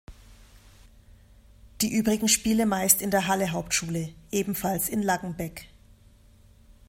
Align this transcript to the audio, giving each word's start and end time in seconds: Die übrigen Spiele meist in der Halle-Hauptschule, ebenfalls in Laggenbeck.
Die 1.81 1.93
übrigen 1.93 2.27
Spiele 2.27 2.65
meist 2.65 3.03
in 3.03 3.11
der 3.11 3.27
Halle-Hauptschule, 3.27 4.09
ebenfalls 4.31 4.89
in 4.89 5.03
Laggenbeck. 5.03 5.67